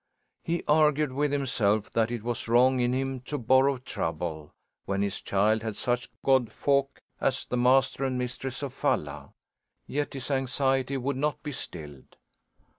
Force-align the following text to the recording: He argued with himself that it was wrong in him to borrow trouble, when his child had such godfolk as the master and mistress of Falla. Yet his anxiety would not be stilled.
He 0.41 0.63
argued 0.67 1.11
with 1.11 1.31
himself 1.31 1.91
that 1.91 2.09
it 2.09 2.23
was 2.23 2.47
wrong 2.47 2.79
in 2.79 2.91
him 2.91 3.19
to 3.25 3.37
borrow 3.37 3.77
trouble, 3.77 4.51
when 4.85 5.03
his 5.03 5.21
child 5.21 5.61
had 5.61 5.77
such 5.77 6.09
godfolk 6.25 7.03
as 7.19 7.45
the 7.45 7.57
master 7.57 8.03
and 8.05 8.17
mistress 8.17 8.63
of 8.63 8.73
Falla. 8.73 9.31
Yet 9.85 10.13
his 10.15 10.31
anxiety 10.31 10.97
would 10.97 11.17
not 11.17 11.43
be 11.43 11.51
stilled. 11.51 12.15